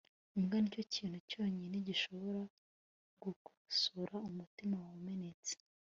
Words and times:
imbwa 0.37 0.57
nicyo 0.59 0.81
kintu 0.93 1.17
cyonyine 1.29 1.77
gishobora 1.87 2.41
gukosora 3.23 4.15
umutima 4.29 4.75
wawe 4.83 4.97
umenetse 5.01 5.53